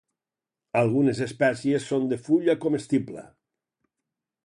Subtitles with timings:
[0.81, 3.29] Algunes espècies són de fulla comestible.